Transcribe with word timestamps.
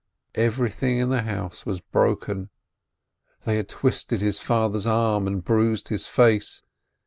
Everything 0.33 0.97
in 0.97 1.09
the 1.09 1.21
house 1.21 1.63
was 1.63 1.79
broken, 1.79 2.49
they 3.45 3.57
had 3.57 3.69
twisted 3.69 4.19
his 4.19 4.39
father's 4.39 4.87
arm 4.87 5.27
and 5.27 5.43
bruised 5.43 5.89
his 5.89 6.07
face. 6.07 6.63